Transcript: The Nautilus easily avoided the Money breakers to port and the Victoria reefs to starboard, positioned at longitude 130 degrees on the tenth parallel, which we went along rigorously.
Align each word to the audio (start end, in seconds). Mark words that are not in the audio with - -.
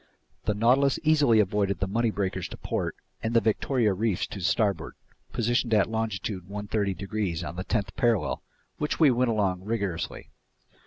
The 0.45 0.55
Nautilus 0.55 0.97
easily 1.03 1.39
avoided 1.39 1.77
the 1.79 1.85
Money 1.85 2.09
breakers 2.09 2.47
to 2.47 2.57
port 2.57 2.95
and 3.21 3.35
the 3.35 3.39
Victoria 3.39 3.93
reefs 3.93 4.25
to 4.25 4.39
starboard, 4.39 4.95
positioned 5.31 5.75
at 5.75 5.91
longitude 5.91 6.45
130 6.49 6.95
degrees 6.95 7.43
on 7.43 7.55
the 7.55 7.63
tenth 7.63 7.95
parallel, 7.95 8.41
which 8.79 8.99
we 8.99 9.11
went 9.11 9.29
along 9.29 9.61
rigorously. 9.63 10.31